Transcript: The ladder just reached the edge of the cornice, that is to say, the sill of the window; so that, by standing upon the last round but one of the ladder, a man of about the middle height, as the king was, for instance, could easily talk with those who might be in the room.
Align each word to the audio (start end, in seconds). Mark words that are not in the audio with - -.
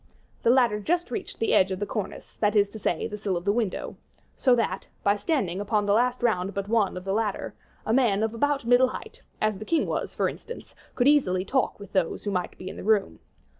The 0.41 0.49
ladder 0.49 0.79
just 0.79 1.11
reached 1.11 1.37
the 1.37 1.53
edge 1.53 1.69
of 1.69 1.79
the 1.79 1.85
cornice, 1.85 2.35
that 2.39 2.55
is 2.55 2.69
to 2.69 2.79
say, 2.79 3.07
the 3.07 3.19
sill 3.19 3.37
of 3.37 3.45
the 3.45 3.51
window; 3.51 3.97
so 4.35 4.55
that, 4.55 4.87
by 5.03 5.15
standing 5.15 5.61
upon 5.61 5.85
the 5.85 5.93
last 5.93 6.23
round 6.23 6.55
but 6.55 6.67
one 6.67 6.97
of 6.97 7.03
the 7.05 7.13
ladder, 7.13 7.53
a 7.85 7.93
man 7.93 8.23
of 8.23 8.33
about 8.33 8.63
the 8.63 8.67
middle 8.67 8.87
height, 8.87 9.21
as 9.39 9.59
the 9.59 9.63
king 9.63 9.85
was, 9.85 10.15
for 10.15 10.27
instance, 10.27 10.73
could 10.95 11.07
easily 11.07 11.45
talk 11.45 11.79
with 11.79 11.93
those 11.93 12.23
who 12.23 12.31
might 12.31 12.57
be 12.57 12.67
in 12.67 12.77
the 12.77 12.83
room. 12.83 13.19